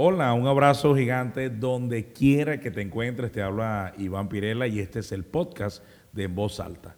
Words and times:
Hola, 0.00 0.32
un 0.32 0.46
abrazo 0.46 0.94
gigante 0.94 1.50
donde 1.50 2.12
quiera 2.12 2.60
que 2.60 2.70
te 2.70 2.82
encuentres. 2.82 3.32
Te 3.32 3.42
habla 3.42 3.92
Iván 3.98 4.28
Pirela 4.28 4.68
y 4.68 4.78
este 4.78 5.00
es 5.00 5.10
el 5.10 5.24
podcast 5.24 5.82
de 6.12 6.22
En 6.22 6.36
Voz 6.36 6.60
Alta. 6.60 6.94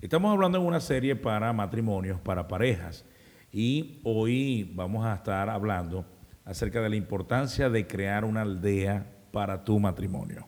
Estamos 0.00 0.32
hablando 0.32 0.58
en 0.58 0.66
una 0.66 0.80
serie 0.80 1.14
para 1.14 1.52
matrimonios, 1.52 2.20
para 2.20 2.48
parejas. 2.48 3.04
Y 3.52 4.00
hoy 4.02 4.68
vamos 4.74 5.06
a 5.06 5.14
estar 5.14 5.48
hablando 5.48 6.04
acerca 6.44 6.80
de 6.80 6.88
la 6.88 6.96
importancia 6.96 7.70
de 7.70 7.86
crear 7.86 8.24
una 8.24 8.42
aldea 8.42 9.06
para 9.30 9.62
tu 9.62 9.78
matrimonio. 9.78 10.44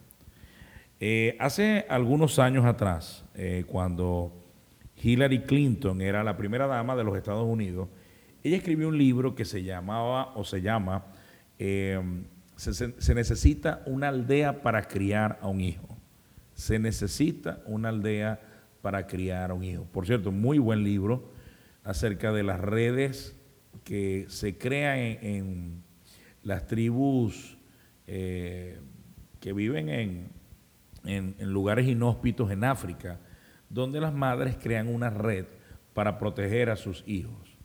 Eh, 0.98 1.36
hace 1.38 1.86
algunos 1.88 2.40
años 2.40 2.64
atrás, 2.64 3.24
eh, 3.36 3.62
cuando 3.64 4.42
Hillary 5.00 5.42
Clinton 5.42 6.00
era 6.00 6.24
la 6.24 6.36
primera 6.36 6.66
dama 6.66 6.96
de 6.96 7.04
los 7.04 7.16
Estados 7.16 7.46
Unidos, 7.46 7.88
ella 8.42 8.56
escribió 8.56 8.88
un 8.88 8.98
libro 8.98 9.36
que 9.36 9.44
se 9.44 9.62
llamaba 9.62 10.32
o 10.34 10.42
se 10.42 10.62
llama 10.62 11.04
Em, 11.64 12.24
se, 12.56 13.14
necesita 13.14 13.84
una 13.86 14.08
aldea 14.08 14.62
para 14.62 14.82
criar 14.82 15.38
a 15.40 15.46
un 15.46 15.60
hijo. 15.60 15.96
Se 16.54 16.80
necesita 16.80 17.62
una 17.66 17.90
aldea 17.90 18.40
para 18.82 19.06
criar 19.06 19.52
a 19.52 19.54
un 19.54 19.62
hijo. 19.62 19.84
Por 19.92 20.04
cierto, 20.04 20.32
muy 20.32 20.58
buen 20.58 20.82
libro 20.82 21.30
acerca 21.84 22.32
de 22.32 22.42
las 22.42 22.58
redes 22.58 23.36
que 23.84 24.26
se 24.28 24.58
crean 24.58 24.98
en, 24.98 25.84
las 26.42 26.66
tribus 26.66 27.56
eh, 28.08 28.80
que 29.38 29.52
viven 29.52 29.88
en, 29.88 30.30
en, 31.04 31.36
lugares 31.52 31.86
inhóspitos 31.86 32.50
en 32.50 32.64
África, 32.64 33.20
donde 33.70 34.00
las 34.00 34.12
madres 34.12 34.56
crean 34.60 34.88
una 34.88 35.10
red 35.10 35.46
para 35.94 36.18
proteger 36.18 36.70
a 36.70 36.76
sus 36.76 37.04
hijos. 37.06 37.56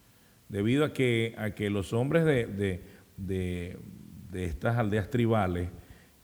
Debido 0.50 0.86
a 0.86 0.94
que, 0.94 1.34
a 1.40 1.56
que 1.56 1.72
los 1.72 1.94
hombres 1.94 2.26
de 2.26 2.46
de, 2.46 2.97
estas 4.34 4.78
aldeas 4.78 5.10
tribales 5.10 5.70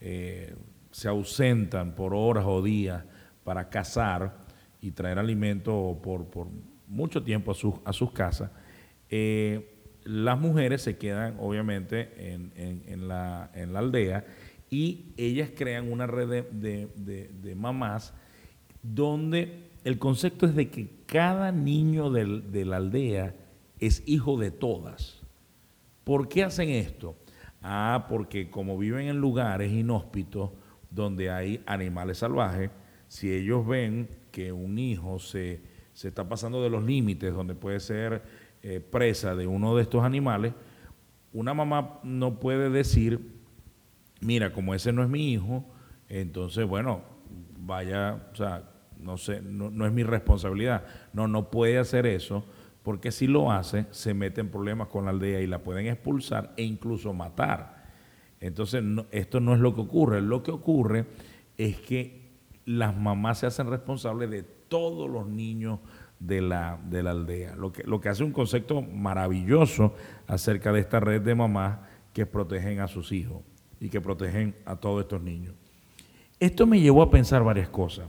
eh, 0.00 0.54
se 0.90 1.08
ausentan 1.08 1.94
por 1.94 2.14
horas 2.14 2.44
o 2.46 2.62
días 2.62 3.04
para 3.42 3.68
cazar 3.68 4.44
y 4.80 4.90
traer 4.92 5.18
alimento 5.18 5.98
por, 6.02 6.26
mucho 6.86 7.22
tiempo 7.22 7.52
a 7.52 7.54
sus, 7.54 7.74
a 7.84 7.92
sus 7.92 8.12
casas, 8.12 8.50
eh, 9.08 9.74
las 10.04 10.38
mujeres 10.38 10.82
se 10.82 10.98
quedan 10.98 11.36
obviamente 11.40 12.34
en, 12.34 13.08
la, 13.08 13.44
aldea 13.74 14.26
y 14.70 15.14
ellas 15.16 15.50
crean 15.56 15.90
una 15.90 16.06
red 16.06 16.44
de, 16.50 17.54
mamás 17.56 18.12
donde 18.82 19.70
el 19.84 19.98
concepto 19.98 20.46
es 20.46 20.54
de 20.54 20.68
que 20.68 20.90
cada 21.06 21.50
niño 21.52 22.10
de 22.10 22.64
la 22.64 22.76
aldea 22.76 23.34
es 23.80 24.02
hijo 24.06 24.38
de 24.38 24.50
todas. 24.50 25.23
¿Por 26.04 26.28
qué 26.28 26.44
hacen 26.44 26.68
esto? 26.68 27.16
Ah, 27.62 28.06
porque 28.08 28.50
como 28.50 28.76
viven 28.76 29.08
en 29.08 29.18
lugares 29.18 29.72
inhóspitos 29.72 30.50
donde 30.90 31.30
hay 31.30 31.62
animales 31.66 32.18
salvajes, 32.18 32.70
si 33.08 33.32
ellos 33.32 33.66
ven 33.66 34.08
que 34.30 34.52
un 34.52 34.78
hijo 34.78 35.18
se, 35.18 35.62
está 35.94 36.28
pasando 36.28 36.62
de 36.62 36.68
los 36.68 36.84
límites, 36.84 37.32
donde 37.32 37.54
puede 37.54 37.80
ser 37.80 38.22
eh, 38.62 38.80
presa 38.80 39.34
de 39.34 39.46
uno 39.46 39.74
de 39.74 39.82
estos 39.82 40.04
animales, 40.04 40.52
una 41.32 41.54
mamá 41.54 42.00
no 42.02 42.38
puede 42.38 42.68
decir, 42.68 43.32
mira, 44.20 44.52
como 44.52 44.74
ese 44.74 44.92
no 44.92 45.02
es 45.02 45.08
mi 45.08 45.32
hijo, 45.32 45.64
entonces, 46.08 46.66
bueno, 46.66 47.02
vaya, 47.58 48.28
o 48.32 48.36
sea, 48.36 48.70
no 48.98 49.16
sé, 49.16 49.40
no, 49.42 49.70
no 49.70 49.86
es 49.86 49.92
mi 49.92 50.02
responsabilidad. 50.02 50.84
No, 51.12 51.28
no 51.28 51.50
puede 51.50 51.78
hacer 51.78 52.06
eso 52.06 52.44
porque 52.84 53.10
si 53.10 53.26
lo 53.26 53.50
hace, 53.50 53.86
se 53.90 54.12
mete 54.12 54.42
en 54.42 54.50
problemas 54.50 54.88
con 54.88 55.06
la 55.06 55.10
aldea 55.10 55.40
y 55.40 55.46
la 55.46 55.60
pueden 55.60 55.86
expulsar 55.86 56.52
e 56.58 56.62
incluso 56.62 57.14
matar. 57.14 57.82
Entonces, 58.40 58.84
esto 59.10 59.40
no 59.40 59.54
es 59.54 59.60
lo 59.60 59.74
que 59.74 59.80
ocurre. 59.80 60.20
Lo 60.20 60.42
que 60.42 60.50
ocurre 60.50 61.06
es 61.56 61.78
que 61.80 62.28
las 62.66 62.94
mamás 62.94 63.38
se 63.38 63.46
hacen 63.46 63.70
responsables 63.70 64.30
de 64.30 64.42
todos 64.42 65.08
los 65.10 65.26
niños 65.26 65.80
de 66.20 66.42
la, 66.42 66.78
de 66.84 67.02
la 67.02 67.12
aldea. 67.12 67.56
Lo 67.56 67.72
que, 67.72 67.84
lo 67.84 68.02
que 68.02 68.10
hace 68.10 68.22
un 68.22 68.32
concepto 68.32 68.82
maravilloso 68.82 69.94
acerca 70.26 70.70
de 70.70 70.80
esta 70.80 71.00
red 71.00 71.22
de 71.22 71.34
mamás 71.34 71.78
que 72.12 72.26
protegen 72.26 72.80
a 72.80 72.88
sus 72.88 73.12
hijos 73.12 73.42
y 73.80 73.88
que 73.88 74.02
protegen 74.02 74.54
a 74.66 74.76
todos 74.76 75.02
estos 75.02 75.22
niños. 75.22 75.54
Esto 76.38 76.66
me 76.66 76.80
llevó 76.80 77.02
a 77.02 77.10
pensar 77.10 77.42
varias 77.42 77.70
cosas. 77.70 78.08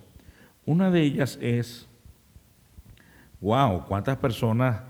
Una 0.66 0.92
de 0.92 1.02
ellas 1.02 1.40
es 1.42 1.88
wow, 3.46 3.86
¿cuántas 3.86 4.18
personas 4.18 4.82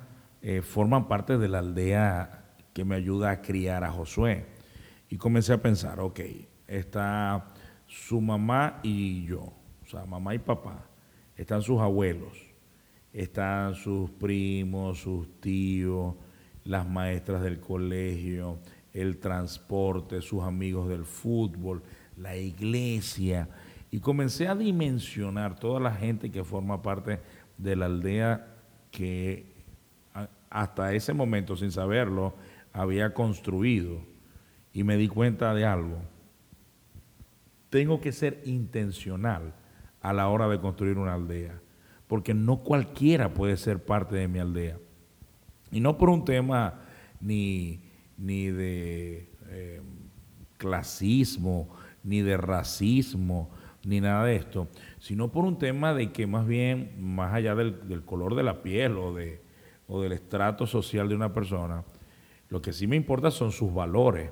eh, 0.42 0.62
forman 0.62 1.10
parte 1.10 1.38
de 1.38 1.50
la 1.50 1.60
aldea 1.60 2.46
que 2.72 2.86
me 2.86 2.96
ayuda 2.96 3.32
a 3.32 3.42
criar 3.42 3.84
a 3.84 3.92
Josué? 3.92 4.46
Y 5.10 5.18
comencé 5.18 5.52
a 5.52 5.62
pensar, 5.62 6.00
ok, 6.00 6.22
está 6.66 7.48
su 7.86 8.22
mamá 8.22 8.80
y 8.82 9.26
yo, 9.26 9.42
o 9.42 9.86
sea, 9.86 10.06
mamá 10.06 10.36
y 10.36 10.40
papá, 10.40 10.86
están 11.36 11.64
sus 11.64 11.82
abuelos, 11.82 12.32
están 13.12 13.76
sus 13.76 14.10
primos, 14.12 15.02
sus 15.02 15.42
tíos, 15.42 16.16
las 16.64 16.88
maestras 16.88 17.42
del 17.42 17.60
colegio, 17.60 18.60
el 18.94 19.18
transporte, 19.18 20.22
sus 20.22 20.44
amigos 20.44 20.88
del 20.88 21.04
fútbol, 21.04 21.84
la 22.16 22.38
iglesia. 22.38 23.50
Y 23.92 24.00
comencé 24.00 24.48
a 24.48 24.56
dimensionar 24.56 25.60
toda 25.60 25.82
la 25.82 25.92
gente 25.92 26.32
que 26.32 26.46
forma 26.46 26.82
parte 26.82 27.20
de 27.58 27.76
la 27.76 27.86
aldea 27.86 28.48
que 28.92 29.54
hasta 30.50 30.94
ese 30.94 31.14
momento, 31.14 31.58
sin 31.58 31.72
saberlo, 31.72 32.36
había 32.72 33.14
construido. 33.14 34.00
Y 34.74 34.84
me 34.84 34.98
di 34.98 35.08
cuenta 35.08 35.54
de 35.54 35.66
algo. 35.66 35.98
Tengo 37.70 38.00
que 38.00 38.12
ser 38.12 38.42
intencional 38.46 39.54
a 40.02 40.14
la 40.14 40.28
hora 40.30 40.48
de 40.48 40.60
construir 40.60 40.98
una 40.98 41.14
aldea, 41.14 41.60
porque 42.08 42.34
no 42.34 42.58
cualquiera 42.58 43.34
puede 43.34 43.58
ser 43.58 43.84
parte 43.84 44.16
de 44.16 44.28
mi 44.28 44.40
aldea. 44.40 44.78
Y 45.72 45.80
no 45.80 45.98
por 45.98 46.10
un 46.10 46.24
tema 46.24 46.82
ni, 47.20 47.82
ni 48.18 48.48
de 48.48 49.30
eh, 49.50 49.82
clasismo, 50.58 51.70
ni 52.04 52.22
de 52.22 52.38
racismo, 52.38 53.50
ni 53.86 54.02
nada 54.02 54.26
de 54.26 54.36
esto, 54.36 54.68
sino 55.00 55.32
por 55.32 55.46
un 55.46 55.58
tema 55.58 55.94
de 55.94 56.12
que 56.12 56.28
más 56.28 56.46
bien, 56.46 56.96
más 56.98 57.34
allá 57.34 57.56
del, 57.56 58.04
color 58.04 58.36
de 58.36 58.44
la 58.44 58.62
piel 58.62 58.98
o, 58.98 59.14
de, 59.14 59.42
o 59.88 60.02
del 60.02 60.12
estrato 60.12 60.66
social 60.66 61.08
de 61.08 61.16
una 61.16 61.34
persona, 61.34 61.86
lo 62.50 62.62
que 62.62 62.74
sí 62.74 62.88
me 62.88 62.96
importa 62.96 63.32
son 63.32 63.52
sus 63.52 63.74
valores. 63.74 64.32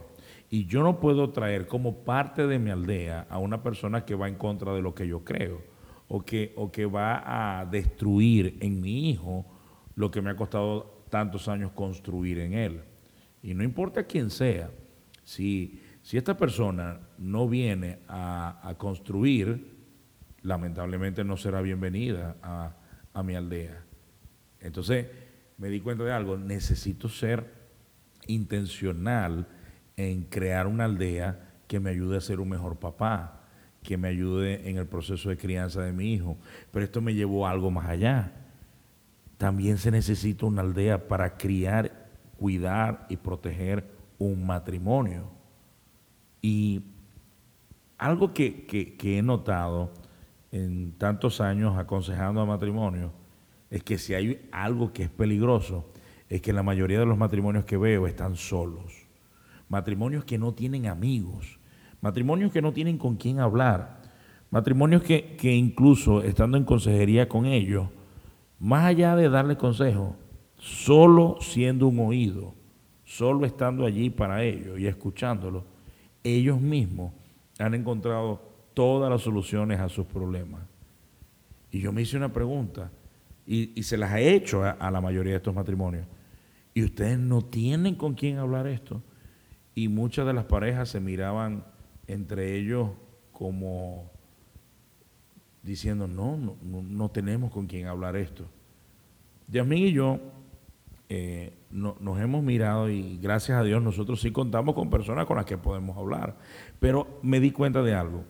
Y 0.49 0.65
yo 0.65 0.83
no 0.83 0.99
puedo 0.99 1.31
traer 1.31 1.67
como 1.67 2.03
parte 2.03 2.45
de 2.45 2.59
mi 2.59 2.69
aldea 2.69 3.25
a 3.29 3.39
una 3.39 3.63
persona 3.63 4.05
que 4.05 4.15
va 4.15 4.27
en 4.27 4.35
contra 4.35 4.73
de 4.73 4.81
lo 4.81 4.93
que 4.93 5.07
yo 5.07 5.23
creo 5.23 5.61
o 6.07 6.23
que, 6.23 6.53
o 6.55 6.71
que 6.71 6.85
va 6.85 7.59
a 7.59 7.65
destruir 7.65 8.57
en 8.59 8.81
mi 8.81 9.09
hijo 9.09 9.45
lo 9.95 10.11
que 10.11 10.21
me 10.21 10.29
ha 10.29 10.35
costado 10.35 11.03
tantos 11.09 11.47
años 11.47 11.71
construir 11.71 12.39
en 12.39 12.53
él. 12.53 12.81
Y 13.41 13.53
no 13.53 13.63
importa 13.63 14.03
quién 14.03 14.29
sea, 14.29 14.71
si 15.23 15.81
si 16.03 16.17
esta 16.17 16.35
persona 16.35 16.99
no 17.17 17.47
viene 17.47 17.99
a, 18.09 18.75
construir, 18.77 19.73
lamentablemente 20.41 21.23
no 21.23 21.37
será 21.37 21.61
bienvenida 21.61 22.35
a, 22.43 23.23
mi 23.23 23.35
aldea. 23.35 23.85
Entonces 24.59 25.07
me 25.57 25.69
di 25.69 25.79
cuenta 25.79 26.03
de 26.03 26.11
algo, 26.11 26.37
necesito 26.37 27.07
ser 27.07 27.49
intencional 28.27 29.47
en 29.95 30.23
crear 30.23 30.67
una 30.67 30.85
aldea 30.85 31.53
que 31.67 31.79
me 31.79 31.91
ayude 31.91 32.17
a 32.17 32.21
ser 32.21 32.41
un 32.41 32.49
mejor 32.49 32.79
papá, 32.79 33.39
que 33.81 33.97
me 33.97 34.09
ayude 34.09 34.69
en 34.69 34.77
el 34.77 34.87
proceso 34.87 35.29
de 35.29 35.37
crianza 35.37 35.83
de 35.83 35.93
mi 35.93 36.13
hijo. 36.13 36.37
Pero 36.71 36.83
esto 36.83 36.99
me 36.99 37.13
llevó 37.13 37.47
algo 37.47 37.71
más 37.71 37.87
allá. 37.87 38.33
También 39.37 39.77
se 39.77 39.89
necesita 39.89 40.47
una 40.47 40.63
aldea 40.63 41.07
para 41.07 41.37
criar, 41.37 42.09
cuidar 42.37 43.05
y 43.07 43.15
proteger 43.15 43.85
un 44.17 44.45
matrimonio. 44.45 45.42
Y 46.45 46.81
algo 47.97 48.33
que, 48.33 48.97
he 49.01 49.21
notado 49.21 49.91
en 50.51 50.91
tantos 50.97 51.39
años 51.39 51.77
aconsejando 51.77 52.41
a 52.41 52.45
matrimonios 52.45 53.11
es 53.69 53.81
que 53.81 53.97
si 53.97 54.13
hay 54.13 54.49
algo 54.51 54.91
que 54.91 55.03
es 55.03 55.09
peligroso, 55.09 55.89
es 56.29 56.41
que 56.41 56.51
la 56.51 56.61
mayoría 56.61 56.99
de 56.99 57.05
los 57.05 57.17
matrimonios 57.17 57.63
que 57.63 57.77
veo 57.77 58.07
están 58.07 58.35
solos. 58.35 59.05
Matrimonios 59.69 60.25
que 60.25 60.37
no 60.37 60.53
tienen 60.53 60.87
amigos, 60.87 61.59
matrimonios 62.01 62.51
que 62.51 62.61
no 62.61 62.73
tienen 62.73 62.97
con 62.97 63.15
quién 63.15 63.39
hablar, 63.39 64.01
matrimonios 64.51 65.01
que, 65.01 65.37
que 65.37 65.55
incluso 65.55 66.21
estando 66.21 66.57
en 66.57 66.65
consejería 66.65 67.29
con 67.29 67.45
ellos, 67.45 67.87
más 68.59 68.83
allá 68.83 69.15
de 69.15 69.29
darle 69.29 69.55
consejo, 69.55 70.17
solo 70.57 71.37
siendo 71.39 71.87
un 71.87 71.99
oído, 71.99 72.53
solo 73.05 73.45
estando 73.45 73.85
allí 73.85 74.09
para 74.09 74.43
ellos 74.43 74.77
y 74.77 74.87
escuchándolo, 74.87 75.71
ellos 76.23 76.59
mismos 76.61 77.13
han 77.59 77.73
encontrado 77.73 78.41
todas 78.73 79.09
las 79.09 79.21
soluciones 79.21 79.79
a 79.79 79.89
sus 79.89 80.05
problemas. 80.05 80.61
Y 81.71 81.79
yo 81.79 81.91
me 81.91 82.01
hice 82.01 82.17
una 82.17 82.31
pregunta, 82.31 82.91
y, 83.45 83.83
se 83.83 83.97
las 83.97 84.13
he 84.13 84.33
hecho 84.33 84.63
a, 84.63 84.89
la 84.91 85.01
mayoría 85.01 85.33
de 85.33 85.37
estos 85.37 85.53
matrimonios, 85.53 86.05
y 86.73 86.83
ustedes 86.83 87.19
no 87.19 87.41
tienen 87.41 87.95
con 87.95 88.13
quién 88.13 88.37
hablar 88.37 88.67
esto. 88.67 89.01
y 89.75 89.87
muchas 89.87 90.27
de 90.27 90.33
las 90.33 90.45
parejas 90.45 90.89
se 90.89 90.99
miraban 90.99 91.65
entre 92.05 92.55
ellos 92.55 92.91
como 93.31 94.11
diciendo, 95.63 96.07
no, 96.07 96.37
no, 96.37 96.57
no 96.61 97.09
tenemos 97.09 97.51
con 97.51 97.65
quién 97.67 97.87
hablar 97.87 98.15
esto. 98.15 98.45
Yasmín 99.47 99.87
y 99.87 99.93
yo 99.93 100.19
eh, 101.09 101.53
nos 101.73 102.19
hemos 102.19 102.43
mirado 102.43 102.89
y 102.89 103.17
gracias 103.17 103.57
a 103.57 103.63
Dios 103.63 103.81
nosotros 103.81 104.21
sí 104.21 104.31
contamos 104.31 104.75
con 104.75 104.89
personas 104.89 105.25
con 105.25 105.37
las 105.37 105.45
que 105.45 105.57
podemos 105.57 105.97
hablar. 105.97 106.37
Pero 106.79 107.19
me 107.21 107.39
di 107.39 107.51
cuenta 107.51 107.81
de 107.81 107.93
algo. 107.93 108.23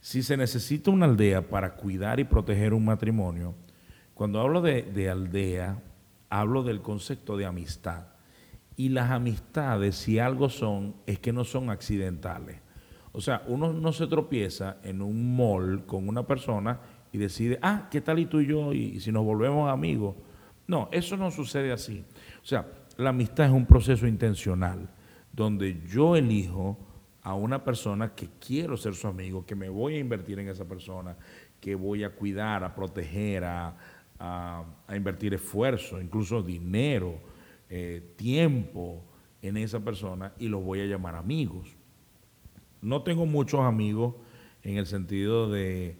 Si 0.00 0.22
se 0.22 0.36
necesita 0.36 0.90
una 0.90 1.06
aldea 1.06 1.48
para 1.48 1.74
cuidar 1.74 2.20
y 2.20 2.24
proteger 2.24 2.74
un 2.74 2.84
matrimonio, 2.84 3.54
cuando 4.14 4.40
hablo 4.40 4.60
de, 4.60 4.82
de 4.82 5.08
aldea, 5.08 5.80
hablo 6.28 6.62
del 6.62 6.82
concepto 6.82 7.36
de 7.36 7.46
amistad. 7.46 8.06
Y 8.76 8.88
las 8.88 9.10
amistades, 9.10 9.96
si 9.96 10.18
algo 10.18 10.48
son, 10.48 10.96
es 11.06 11.18
que 11.18 11.32
no 11.32 11.44
son 11.44 11.70
accidentales. 11.70 12.60
O 13.12 13.20
sea, 13.20 13.42
uno 13.46 13.72
no 13.72 13.92
se 13.92 14.06
tropieza 14.06 14.78
en 14.82 15.02
un 15.02 15.36
mall 15.36 15.84
con 15.86 16.08
una 16.08 16.26
persona 16.26 16.80
y 17.12 17.18
decide, 17.18 17.58
ah, 17.62 17.88
¿qué 17.90 18.00
tal 18.00 18.18
y 18.18 18.26
tú 18.26 18.40
y 18.40 18.46
yo? 18.46 18.72
Y, 18.72 18.98
si 19.00 19.12
nos 19.12 19.24
volvemos 19.24 19.70
amigos. 19.70 20.16
No, 20.66 20.88
eso 20.90 21.16
no 21.16 21.30
sucede 21.30 21.72
así. 21.72 22.02
O 22.42 22.46
sea, 22.46 22.66
la 22.96 23.10
amistad 23.10 23.46
es 23.46 23.52
un 23.52 23.66
proceso 23.66 24.06
intencional, 24.06 24.88
donde 25.32 25.82
yo 25.86 26.16
elijo 26.16 26.78
a 27.22 27.34
una 27.34 27.64
persona 27.64 28.14
que 28.14 28.28
quiero 28.44 28.76
ser 28.76 28.94
su 28.94 29.06
amigo, 29.06 29.46
que 29.46 29.54
me 29.54 29.68
voy 29.68 29.94
a 29.94 29.98
invertir 29.98 30.38
en 30.38 30.48
esa 30.48 30.66
persona, 30.66 31.16
que 31.60 31.74
voy 31.74 32.02
a 32.04 32.10
cuidar, 32.10 32.64
a 32.64 32.74
proteger, 32.74 33.44
a, 33.44 33.76
invertir 34.94 35.34
esfuerzo, 35.34 36.00
incluso 36.00 36.42
dinero, 36.42 37.18
eh, 37.68 38.14
tiempo 38.16 39.02
en 39.40 39.56
esa 39.56 39.80
persona 39.80 40.32
y 40.38 40.46
los 40.46 40.62
voy 40.62 40.80
a 40.80 40.86
llamar 40.86 41.16
amigos. 41.16 41.76
No 42.80 43.02
tengo 43.02 43.26
muchos 43.26 43.60
amigos 43.60 44.14
en 44.62 44.76
el 44.76 44.86
sentido 44.86 45.50
de, 45.50 45.98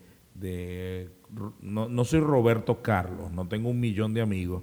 no, 1.61 2.05
soy 2.05 2.21
Roberto 2.21 2.81
Carlos, 2.81 3.33
no 3.33 3.49
tengo 3.49 3.71
un 3.71 3.81
millón 3.81 4.15
de 4.15 4.21
amigos, 4.21 4.63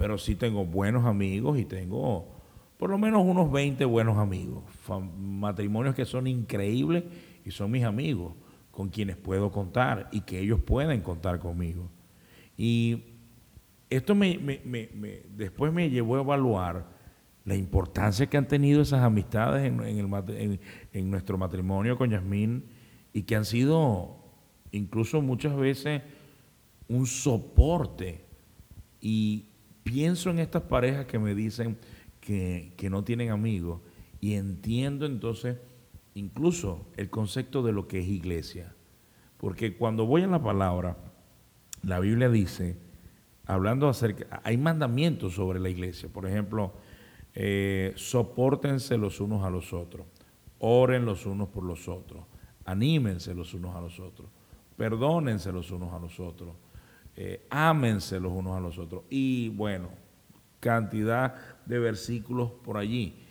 pero 0.00 0.16
sí 0.16 0.34
tengo 0.34 0.64
buenos 0.64 1.04
amigos 1.04 1.58
y 1.58 1.66
tengo 1.66 2.26
por 2.78 2.88
lo 2.88 2.96
menos 2.96 3.22
unos 3.22 3.52
20 3.52 3.84
buenos 3.84 4.16
amigos, 4.16 4.64
matrimonios 5.18 5.94
que 5.94 6.06
son 6.06 6.26
increíbles 6.26 7.04
y 7.44 7.50
son 7.50 7.70
mis 7.70 7.84
amigos, 7.84 8.32
con 8.70 8.88
quienes 8.88 9.18
puedo 9.18 9.52
contar 9.52 10.08
y 10.10 10.22
que 10.22 10.38
ellos 10.38 10.58
pueden 10.58 11.02
contar 11.02 11.38
conmigo. 11.38 11.90
Y 12.56 13.18
esto 13.90 14.14
me, 14.14 14.38
después 15.36 15.70
me 15.70 15.90
llevó 15.90 16.16
a 16.16 16.20
evaluar 16.20 16.86
la 17.44 17.54
importancia 17.54 18.26
que 18.26 18.38
han 18.38 18.48
tenido 18.48 18.80
esas 18.80 19.02
amistades 19.02 19.70
en, 19.70 21.10
nuestro 21.10 21.36
matrimonio 21.36 21.98
con 21.98 22.08
Yasmín 22.08 22.64
y 23.12 23.24
que 23.24 23.36
han 23.36 23.44
sido 23.44 24.16
incluso 24.72 25.20
muchas 25.20 25.54
veces 25.54 26.00
un 26.88 27.04
soporte. 27.04 28.24
Y 29.02 29.49
pienso 29.82 30.30
en 30.30 30.38
estas 30.38 30.62
parejas 30.62 31.06
que 31.06 31.18
me 31.18 31.34
dicen 31.34 31.78
que, 32.20 32.72
que 32.76 32.90
no 32.90 33.04
tienen 33.04 33.30
amigos 33.30 33.80
y 34.20 34.34
entiendo 34.34 35.06
entonces 35.06 35.58
incluso 36.14 36.86
el 36.96 37.10
concepto 37.10 37.62
de 37.62 37.72
lo 37.72 37.88
que 37.88 38.00
es 38.00 38.08
iglesia. 38.08 38.74
Porque 39.36 39.76
cuando 39.76 40.04
voy 40.04 40.22
a 40.22 40.26
la 40.26 40.42
palabra, 40.42 40.96
la 41.82 41.98
Biblia 41.98 42.28
dice, 42.28 42.76
hablando 43.46 43.88
acerca, 43.88 44.40
hay 44.44 44.58
mandamientos 44.58 45.34
sobre 45.34 45.58
la 45.58 45.70
iglesia. 45.70 46.08
Por 46.12 46.26
ejemplo, 46.26 46.74
eh, 47.34 47.92
soportense 47.96 48.98
los 48.98 49.20
unos 49.20 49.44
a 49.44 49.50
los 49.50 49.72
otros, 49.72 50.06
oren 50.58 51.04
los 51.04 51.26
unos 51.26 51.48
por 51.48 51.64
los 51.64 51.88
otros, 51.88 52.24
anímense 52.64 53.34
los 53.34 53.54
unos 53.54 53.74
a 53.74 53.80
los 53.80 53.98
otros, 54.00 54.28
perdónense 54.76 55.52
los 55.52 55.70
unos 55.70 55.92
a 55.94 55.98
los 55.98 56.18
otros, 56.20 56.54
eh, 57.16 57.46
ámense 57.50 58.18
los 58.20 58.32
unos 58.32 58.56
a 58.56 58.60
los 58.60 58.78
otros. 58.78 59.04
Y 59.10 59.48
bueno, 59.50 59.88
cantidad 60.60 61.34
de 61.66 61.78
versículos 61.78 62.50
por 62.64 62.76
allí. 62.76 63.22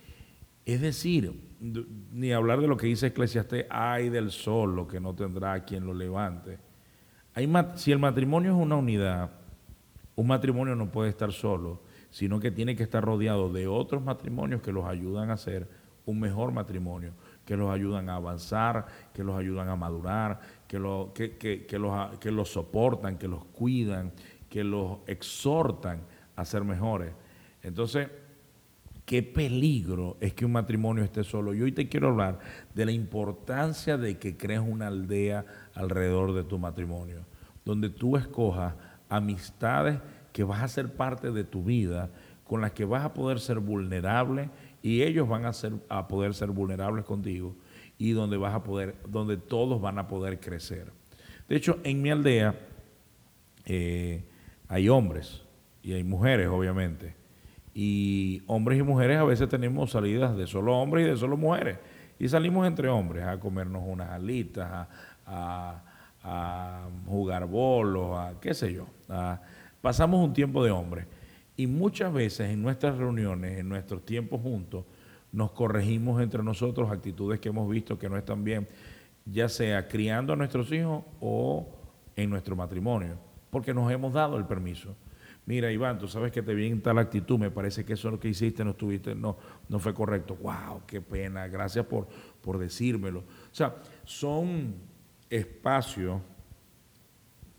Es 0.66 0.82
decir, 0.82 1.34
ni 1.60 2.32
hablar 2.32 2.62
de 2.62 2.68
lo 2.68 2.78
que 2.78 2.88
dice 2.88 3.08
Eclesiastés, 3.08 3.66
ay 3.70 4.10
del 4.10 4.32
sol, 4.32 4.76
lo 4.76 4.88
que 4.88 5.00
no 5.00 5.16
tendrá 5.16 5.64
quien 5.64 5.86
lo 5.86 5.94
levante. 5.94 6.60
Hay, 7.34 7.52
si 7.76 7.92
el 7.92 8.00
matrimonio 8.00 8.52
es 8.52 8.58
una 8.58 8.76
unidad, 8.76 9.32
un 10.16 10.28
matrimonio 10.28 10.76
no 10.76 10.92
puede 10.92 11.10
estar 11.10 11.32
solo 11.32 11.82
sino 12.10 12.40
que 12.40 12.52
tiene 12.52 12.76
que 12.76 12.84
estar 12.84 13.04
rodeado 13.04 13.52
de 13.52 13.68
otros 13.68 14.04
matrimonios 14.04 14.62
que 14.62 14.72
los 14.72 14.86
ayudan 14.86 15.30
a 15.30 15.34
hacer 15.34 15.70
un 16.06 16.20
mejor 16.20 16.52
matrimonio, 16.52 17.14
que 17.46 17.56
los 17.56 17.72
ayudan 17.72 18.10
a 18.10 18.16
avanzar, 18.16 18.88
que 19.14 19.24
los 19.24 19.38
ayudan 19.38 19.70
a 19.70 19.76
madurar, 19.76 20.40
que, 20.70 20.78
lo, 20.78 21.12
que, 21.16 21.36
que, 21.36 21.80
los, 21.80 22.18
que 22.20 22.30
los 22.30 22.52
soportan, 22.52 23.18
que 23.18 23.28
los 23.28 23.44
cuidan, 23.44 24.12
que 24.48 24.64
los 24.64 25.00
exhortan 25.08 26.02
a 26.36 26.46
ser 26.46 26.64
mejores. 26.64 27.12
Entonces, 27.64 28.08
qué 29.04 29.24
peligro 29.24 30.16
es 30.20 30.36
que 30.36 30.46
un 30.46 30.52
matrimonio 30.52 31.04
esté 31.04 31.24
solo. 31.24 31.56
Y 31.56 31.64
hoy 31.64 31.72
te 31.72 31.90
quiero 31.90 32.10
hablar 32.10 32.38
de 32.76 32.86
la 32.86 32.92
importancia 32.92 33.98
de 33.98 34.20
que 34.20 34.38
crees 34.38 34.62
una 34.62 34.88
aldea 34.88 35.44
alrededor 35.74 36.34
de 36.34 36.44
tu 36.44 36.60
matrimonio, 36.60 37.26
donde 37.66 37.90
tú 37.90 38.16
escojas 38.16 38.76
amistades 39.10 40.00
que 40.32 40.44
vas 40.44 40.62
a 40.62 40.68
ser 40.68 40.94
parte 40.94 41.32
de 41.32 41.46
tu 41.46 41.64
vida, 41.64 42.12
con 42.44 42.62
las 42.62 42.74
que 42.74 42.86
vas 42.86 43.04
a 43.04 43.16
poder 43.16 43.40
ser 43.40 43.58
vulnerable 43.58 44.52
y 44.84 45.02
ellos 45.02 45.28
van 45.28 45.46
a, 45.46 45.54
ser, 45.54 45.74
a 45.90 46.08
poder 46.08 46.36
ser 46.36 46.52
vulnerables 46.52 47.06
contigo 47.06 47.56
y 48.00 48.14
donde 48.14 48.38
vas 48.38 48.56
a 48.56 48.64
poder, 48.64 48.96
donde 49.08 49.38
todos 49.38 49.80
van 49.80 50.00
a 50.00 50.08
poder 50.08 50.40
crecer. 50.40 50.92
De 51.48 51.56
hecho, 51.58 51.80
en 51.84 52.02
mi 52.02 52.10
aldea 52.10 52.56
eh, 53.66 54.24
hay 54.70 54.90
hombres 54.90 55.44
y 55.84 55.94
hay 55.94 56.04
mujeres, 56.04 56.48
obviamente. 56.48 57.14
Y 57.76 58.42
hombres 58.48 58.80
y 58.80 58.84
mujeres 58.84 59.18
a 59.18 59.26
veces 59.26 59.50
tenemos 59.50 59.92
salidas 59.92 60.36
de 60.36 60.48
solo 60.48 60.78
hombres 60.78 61.06
y 61.06 61.10
de 61.10 61.18
solo 61.18 61.38
mujeres. 61.38 61.78
Y 62.18 62.30
salimos 62.30 62.66
entre 62.66 62.88
hombres 62.88 63.26
a 63.26 63.40
comernos 63.40 63.84
unas 63.86 64.10
alitas, 64.10 64.88
a, 65.26 65.84
jugar 67.06 67.46
bolos, 67.46 68.18
a 68.18 68.34
qué 68.42 68.54
sé 68.54 68.74
yo, 68.74 68.88
pasamos 69.82 70.24
un 70.24 70.34
tiempo 70.34 70.64
de 70.64 70.70
hombre 70.70 71.06
y 71.56 71.66
muchas 71.66 72.14
veces 72.14 72.50
en 72.50 72.62
nuestras 72.62 72.98
reuniones, 72.98 73.58
en 73.58 73.70
nuestros 73.70 74.06
tiempos 74.06 74.42
juntos, 74.42 74.86
nos 75.32 75.52
corregimos 75.52 76.22
entre 76.22 76.44
nosotros 76.44 76.92
actitudes 76.92 77.40
que 77.40 77.50
hemos 77.50 77.70
visto 77.70 78.00
que 78.00 78.10
no 78.10 78.18
están 78.18 78.44
bien, 78.44 78.68
ya 79.26 79.50
sea 79.50 79.88
criando 79.88 80.34
a 80.34 80.36
nuestros 80.36 80.72
hijos 80.72 81.04
o 81.20 81.68
en 82.16 82.30
nuestro 82.30 82.56
matrimonio, 82.56 83.18
porque 83.50 83.74
nos 83.74 83.92
hemos 83.92 84.14
dado 84.14 84.38
el 84.38 84.46
permiso. 84.46 84.96
Mira, 85.46 85.72
Iván, 85.72 85.98
tú 85.98 86.08
sabes 86.08 86.32
que 86.32 86.44
te 86.44 86.54
vi 86.54 86.68
en 86.68 86.82
tal 86.82 87.00
actitud, 87.00 87.40
me 87.40 87.50
parece 87.50 87.84
que 87.84 87.94
eso 87.94 88.12
lo 88.12 88.20
que 88.20 88.30
hiciste 88.30 88.64
no 88.64 88.72
estuviste, 88.72 89.16
no, 89.16 89.38
no 89.68 89.80
fue 89.80 89.96
correcto. 89.96 90.36
Wow, 90.36 90.82
qué 90.86 91.02
pena, 91.02 91.48
gracias 91.48 91.86
por, 91.86 92.08
por 92.42 92.60
decírmelo. 92.60 93.22
O 93.22 93.54
sea, 93.56 93.76
son 94.04 94.76
espacios 95.30 96.22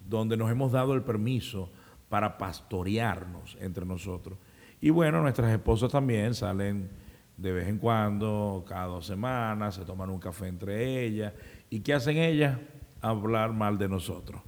donde 0.08 0.36
nos 0.36 0.50
hemos 0.50 0.70
dado 0.72 0.94
el 0.94 1.02
permiso 1.02 1.70
para 2.08 2.38
pastorearnos 2.38 3.56
entre 3.60 3.84
nosotros. 3.84 4.38
Y 4.80 4.90
bueno, 4.90 5.20
nuestras 5.22 5.50
esposas 5.52 5.90
también 5.90 6.34
salen 6.34 6.90
de 7.40 7.52
vez 7.52 7.68
en 7.68 7.78
cuando, 7.78 8.64
cada 8.68 8.84
dos 8.84 9.06
semanas, 9.06 9.74
se 9.74 9.84
toman 9.84 10.10
un 10.10 10.20
café 10.20 10.46
entre 10.46 11.04
ellas. 11.04 11.32
¿Y 11.70 11.80
qué 11.80 11.94
hacen 11.94 12.18
ellas? 12.18 12.58
Hablar 13.00 13.52
mal 13.52 13.78
de 13.78 13.88
nosotros. 13.88 14.42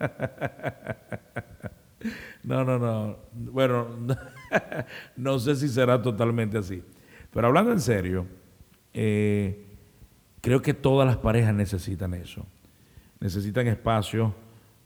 no, 2.42 2.64
no, 2.64 2.78
no. 2.78 3.18
Bueno, 3.32 3.86
no 5.16 5.38
sé 5.38 5.54
si 5.54 5.68
será 5.68 6.02
totalmente 6.02 6.58
así. 6.58 6.82
Pero 7.30 7.46
hablando 7.46 7.70
en 7.70 7.80
serio, 7.80 8.26
eh, 8.92 9.66
creo 10.40 10.60
que 10.60 10.74
todas 10.74 11.06
las 11.06 11.18
parejas 11.18 11.54
necesitan 11.54 12.14
eso. 12.14 12.44
Necesitan 13.20 13.68
espacios 13.68 14.32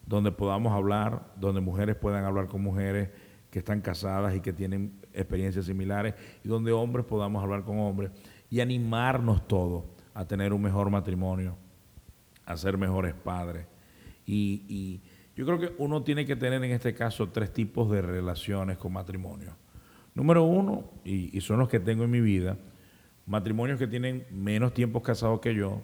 donde 0.07 0.33
podamos 0.33 0.75
hablar, 0.75 1.33
donde 1.37 1.63
mujeres 1.63 1.97
puedan 1.97 2.27
hablar 2.27 2.47
con 2.47 2.63
mujeres 2.63 3.09
que 3.51 3.61
están 3.61 3.81
casadas 3.81 4.35
y 4.35 4.41
que 4.41 4.53
tienen 4.53 5.01
experiencias 5.19 5.67
similares, 5.67 6.15
y 6.45 6.49
donde 6.49 6.73
hombres 6.73 7.05
podamos 7.05 7.43
hablar 7.43 7.65
con 7.65 7.79
hombres 7.79 8.11
y 8.51 8.61
animarnos 8.61 9.47
todos 9.47 9.85
a 10.15 10.27
tener 10.27 10.53
un 10.53 10.63
mejor 10.63 10.91
matrimonio, 10.91 11.57
a 12.47 12.57
ser 12.57 12.79
mejores 12.79 13.15
padres. 13.15 13.67
Y, 14.27 15.01
yo 15.37 15.47
creo 15.47 15.61
que 15.61 15.73
uno 15.79 16.03
tiene 16.03 16.27
que 16.27 16.35
tener 16.35 16.65
en 16.65 16.73
este 16.73 16.95
caso 16.95 17.29
tres 17.29 17.53
tipos 17.53 17.89
de 17.93 18.03
relaciones 18.03 18.77
con 18.77 18.93
matrimonio. 18.93 19.55
Número 20.13 20.43
uno, 20.43 20.91
y, 21.05 21.37
y 21.37 21.41
son 21.41 21.61
los 21.61 21.69
que 21.69 21.79
tengo 21.79 22.03
en 22.03 22.11
mi 22.11 22.21
vida, 22.21 22.57
matrimonios 23.25 23.79
que 23.79 23.87
tienen 23.87 24.27
menos 24.33 24.75
tiempos 24.75 25.05
casados 25.05 25.39
que 25.39 25.55
yo, 25.55 25.81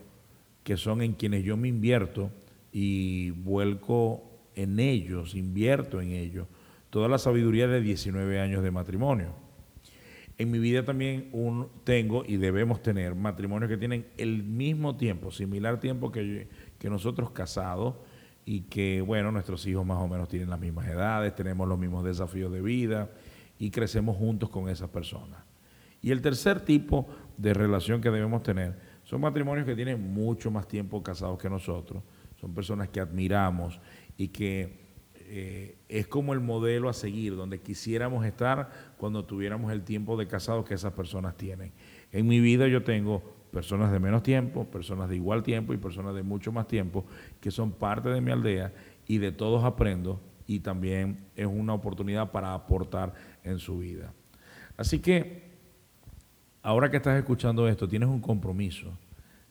que 0.64 0.76
son 0.76 1.03
en 1.03 1.12
quienes 1.12 1.45
yo 1.45 1.57
me 1.57 1.69
invierto 1.69 2.33
y 2.73 3.31
vuelco 3.31 4.25
en 4.57 4.81
ellos, 4.81 5.37
invierto 5.37 6.00
en 6.00 6.11
ellos, 6.11 6.49
toda 6.95 7.09
la 7.09 7.19
sabiduría 7.19 7.67
de 7.67 7.81
19 7.81 8.39
años 8.39 8.63
de 8.63 8.71
matrimonio. 8.71 9.35
En 10.39 10.49
mi 10.53 10.61
vida 10.61 10.85
también 10.85 11.29
tengo 11.83 12.25
y 12.25 12.37
debemos 12.37 12.85
tener 12.85 13.17
matrimonios 13.17 13.69
que 13.69 13.77
tienen 13.77 14.07
el 14.17 14.45
mismo 14.45 14.97
tiempo, 14.97 15.33
similar 15.33 15.81
tiempo 15.81 16.13
que, 16.13 16.47
que 16.79 16.89
nosotros 16.89 17.33
casados 17.33 17.97
y 18.47 18.61
que, 18.61 19.01
bueno, 19.01 19.33
nuestros 19.33 19.67
hijos 19.67 19.85
más 19.85 19.99
o 19.99 20.07
menos 20.07 20.29
tienen 20.29 20.49
las 20.49 20.61
mismas 20.61 20.87
edades, 20.87 21.35
tenemos 21.35 21.67
los 21.67 21.81
mismos 21.81 22.05
desafíos 22.05 22.53
de 22.53 22.63
vida 22.63 23.11
y 23.59 23.73
crecemos 23.73 24.17
juntos 24.17 24.49
con 24.49 24.69
esas 24.69 24.89
personas. 24.89 25.41
Y 26.01 26.13
el 26.13 26.23
tercer 26.23 26.61
tipo 26.61 27.09
de 27.37 27.55
relación 27.55 28.01
que 28.01 28.13
debemos 28.13 28.45
tener 28.45 28.79
son 29.03 29.21
matrimonios 29.21 29.67
que 29.67 29.75
tienen 29.75 30.01
mucho 30.15 30.49
más 30.53 30.69
tiempo 30.69 31.03
casados 31.03 31.41
que 31.41 31.51
nosotros, 31.51 32.05
son 32.41 32.55
personas 32.55 32.89
que 32.91 33.01
admiramos 33.01 33.81
y 34.17 34.29
que 34.29 34.84
eh, 35.37 35.75
es 35.88 36.07
como 36.07 36.33
el 36.33 36.38
modelo 36.38 36.88
a 36.88 36.93
seguir, 36.93 37.35
donde 37.35 37.61
quisiéramos 37.61 38.25
estar 38.25 38.71
cuando 38.97 39.25
tuviéramos 39.25 39.73
el 39.73 39.83
tiempo 39.83 40.17
de 40.17 40.29
casados 40.29 40.64
que 40.64 40.75
esas 40.75 40.93
personas 40.93 41.37
tienen. 41.37 41.73
En 42.12 42.29
mi 42.29 42.38
vida 42.38 42.69
yo 42.69 42.85
tengo 42.85 43.21
personas 43.50 43.91
de 43.91 43.99
menos 43.99 44.23
tiempo, 44.23 44.64
personas 44.71 45.09
de 45.09 45.17
igual 45.17 45.43
tiempo 45.43 45.75
y 45.75 45.76
personas 45.76 46.14
de 46.14 46.23
mucho 46.23 46.53
más 46.53 46.69
tiempo 46.69 47.05
que 47.41 47.50
son 47.50 47.73
parte 47.73 48.11
de 48.11 48.21
mi 48.21 48.31
aldea 48.31 48.73
y 49.09 49.19
de 49.19 49.33
todos 49.33 49.64
aprendo 49.64 50.21
y 50.47 50.61
también 50.61 51.26
es 51.35 51.47
una 51.47 51.75
oportunidad 51.75 52.31
para 52.31 52.55
aportar 52.55 53.12
en 53.43 53.59
su 53.59 53.79
vida. 53.79 54.12
Así 54.76 55.00
que 55.00 55.50
ahora 56.62 56.93
que 56.93 56.99
estás 56.99 57.19
escuchando 57.19 57.67
esto, 57.67 57.88
tienes 57.88 58.09
un 58.09 58.21
compromiso 58.21 58.97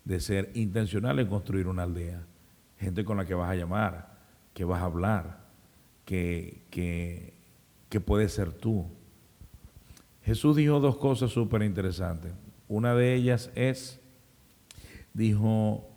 de 0.05 0.21
ser 0.21 0.49
intencional 0.53 1.19
en 1.19 1.27
construir 1.27 1.67
una 1.67 1.83
aldea, 1.83 2.25
gente 2.77 3.03
con 3.03 3.17
la 3.17 3.25
que 3.25 3.33
vas 3.33 3.49
a 3.49 3.55
llamar, 3.55 4.13
que 4.53 4.63
vas 4.63 4.81
a 4.81 4.85
hablar, 4.85 5.42
que, 6.05 7.33
que, 7.89 8.01
puede 8.01 8.27
ser 8.29 8.51
tú. 8.51 8.85
Jesús 10.23 10.55
dijo 10.55 10.79
dos 10.79 10.97
cosas 10.97 11.31
súper 11.31 11.63
interesantes. 11.63 12.33
Una 12.67 12.95
de 12.95 13.13
ellas 13.13 13.51
es, 13.55 14.01
dijo, 15.13 15.87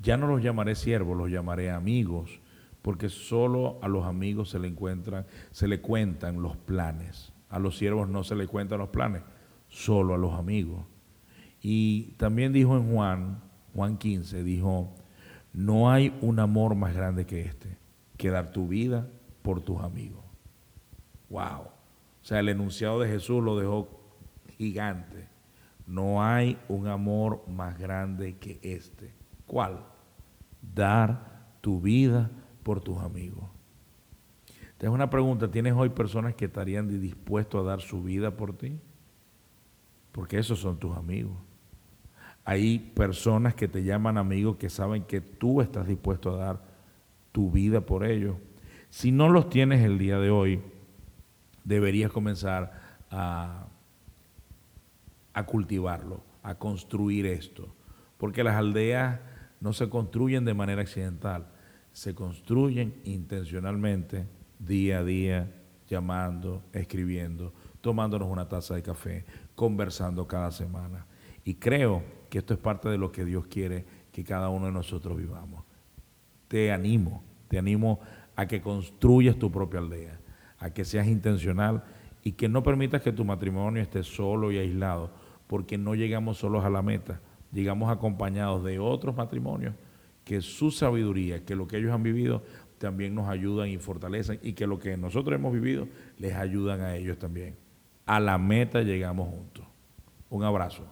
ya 0.00 0.16
no 0.16 0.26
los 0.26 0.42
llamaré 0.42 0.74
siervos, 0.74 1.16
los 1.16 1.30
llamaré 1.30 1.70
amigos, 1.70 2.40
porque 2.82 3.08
solo 3.08 3.78
a 3.82 3.88
los 3.88 4.06
amigos 4.06 4.50
se 4.50 4.58
le 4.58 4.68
encuentran, 4.68 5.26
se 5.50 5.68
le 5.68 5.80
cuentan 5.80 6.42
los 6.42 6.56
planes. 6.56 7.32
A 7.48 7.58
los 7.58 7.76
siervos 7.76 8.08
no 8.08 8.24
se 8.24 8.34
le 8.34 8.46
cuentan 8.46 8.78
los 8.78 8.88
planes, 8.88 9.22
solo 9.68 10.14
a 10.14 10.18
los 10.18 10.34
amigos. 10.34 10.84
Y 11.60 12.14
también 12.16 12.52
dijo 12.52 12.76
en 12.76 12.92
Juan, 12.92 13.42
Juan 13.74 13.98
15, 13.98 14.42
dijo, 14.42 14.94
no 15.52 15.90
hay 15.90 16.16
un 16.20 16.38
amor 16.38 16.74
más 16.76 16.94
grande 16.94 17.26
que 17.26 17.42
este, 17.42 17.76
que 18.16 18.30
dar 18.30 18.52
tu 18.52 18.68
vida 18.68 19.08
por 19.46 19.60
tus 19.60 19.80
amigos. 19.80 20.24
Wow. 21.30 21.60
O 21.60 22.24
sea, 22.24 22.40
el 22.40 22.48
enunciado 22.48 22.98
de 22.98 23.08
Jesús 23.08 23.44
lo 23.44 23.56
dejó 23.56 23.88
gigante. 24.58 25.28
No 25.86 26.20
hay 26.20 26.58
un 26.66 26.88
amor 26.88 27.48
más 27.48 27.78
grande 27.78 28.38
que 28.38 28.58
este. 28.60 29.14
¿Cuál? 29.46 29.84
Dar 30.74 31.46
tu 31.60 31.80
vida 31.80 32.28
por 32.64 32.80
tus 32.80 32.98
amigos. 32.98 33.44
Te 34.78 34.88
una 34.88 35.10
pregunta, 35.10 35.48
¿tienes 35.48 35.74
hoy 35.74 35.90
personas 35.90 36.34
que 36.34 36.46
estarían 36.46 36.88
dispuestos 37.00 37.60
a 37.60 37.68
dar 37.68 37.80
su 37.80 38.02
vida 38.02 38.32
por 38.32 38.52
ti? 38.52 38.80
Porque 40.10 40.38
esos 40.40 40.58
son 40.58 40.76
tus 40.76 40.96
amigos. 40.96 41.36
Hay 42.44 42.80
personas 42.80 43.54
que 43.54 43.68
te 43.68 43.84
llaman 43.84 44.18
amigos 44.18 44.56
que 44.56 44.70
saben 44.70 45.04
que 45.04 45.20
tú 45.20 45.60
estás 45.60 45.86
dispuesto 45.86 46.34
a 46.34 46.36
dar 46.36 46.64
tu 47.30 47.52
vida 47.52 47.80
por 47.82 48.04
ellos. 48.04 48.34
Si 48.90 49.12
no 49.12 49.28
los 49.28 49.50
tienes 49.50 49.84
el 49.84 49.98
día 49.98 50.18
de 50.18 50.30
hoy, 50.30 50.60
deberías 51.64 52.10
comenzar 52.10 52.72
a, 53.10 53.66
cultivarlo, 55.46 56.22
a 56.42 56.54
construir 56.54 57.26
esto. 57.26 57.74
Porque 58.16 58.44
las 58.44 58.56
aldeas 58.56 59.20
no 59.60 59.72
se 59.72 59.88
construyen 59.88 60.44
de 60.44 60.54
manera 60.54 60.82
accidental, 60.82 61.48
se 61.92 62.14
construyen 62.14 62.94
intencionalmente, 63.04 64.26
día 64.58 64.98
a 64.98 65.04
día, 65.04 65.52
llamando, 65.88 66.62
escribiendo, 66.72 67.52
tomándonos 67.80 68.28
una 68.28 68.48
taza 68.48 68.74
de 68.74 68.82
café, 68.82 69.24
conversando 69.54 70.26
cada 70.26 70.50
semana. 70.50 71.06
Y 71.44 71.54
creo 71.54 72.02
que 72.30 72.38
esto 72.38 72.54
es 72.54 72.60
parte 72.60 72.88
de 72.88 72.98
lo 72.98 73.12
que 73.12 73.24
Dios 73.24 73.46
quiere 73.46 73.84
que 74.12 74.24
cada 74.24 74.48
uno 74.48 74.66
de 74.66 74.72
nosotros 74.72 75.16
vivamos. 75.16 75.64
Te 76.48 76.72
animo, 76.72 77.22
te 77.48 77.58
animo 77.58 78.00
a 78.36 78.46
que 78.46 78.60
construyas 78.60 79.36
tu 79.36 79.50
propia 79.50 79.80
aldea, 79.80 80.20
a 80.58 80.70
que 80.70 80.84
seas 80.84 81.08
intencional 81.08 81.82
y 82.22 82.32
que 82.32 82.48
no 82.48 82.62
permitas 82.62 83.02
que 83.02 83.12
tu 83.12 83.24
matrimonio 83.24 83.82
esté 83.82 84.02
solo 84.02 84.52
y 84.52 84.58
aislado, 84.58 85.10
porque 85.46 85.78
no 85.78 85.94
llegamos 85.94 86.38
solos 86.38 86.64
a 86.64 86.70
la 86.70 86.82
meta, 86.82 87.20
llegamos 87.52 87.90
acompañados 87.90 88.62
de 88.64 88.78
otros 88.78 89.16
matrimonios 89.16 89.74
que 90.24 90.40
su 90.40 90.70
sabiduría, 90.70 91.44
que 91.44 91.54
lo 91.54 91.68
que 91.68 91.78
ellos 91.78 91.92
han 91.92 92.02
vivido, 92.02 92.42
también 92.78 93.14
nos 93.14 93.28
ayudan 93.28 93.68
y 93.68 93.78
fortalecen 93.78 94.38
y 94.42 94.52
que 94.52 94.66
lo 94.66 94.78
que 94.78 94.96
nosotros 94.96 95.38
hemos 95.38 95.52
vivido 95.52 95.88
les 96.18 96.34
ayudan 96.34 96.80
a 96.80 96.96
ellos 96.96 97.18
también. 97.18 97.56
A 98.04 98.20
la 98.20 98.36
meta 98.36 98.82
llegamos 98.82 99.28
juntos. 99.28 99.64
Un 100.28 100.44
abrazo. 100.44 100.84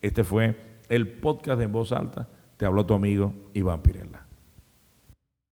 Este 0.00 0.24
fue 0.24 0.56
el 0.88 1.08
podcast 1.08 1.60
En 1.62 1.72
Voz 1.72 1.92
Alta. 1.92 2.28
Te 2.56 2.66
habló 2.66 2.84
tu 2.84 2.94
amigo 2.94 3.32
Iván 3.54 3.82
Pirella. 3.82 4.21